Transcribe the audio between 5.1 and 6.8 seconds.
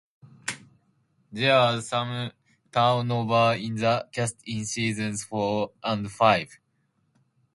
four and five.